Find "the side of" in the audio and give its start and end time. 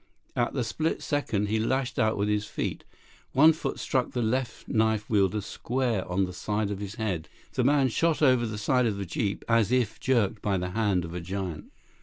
6.25-6.79, 8.47-8.97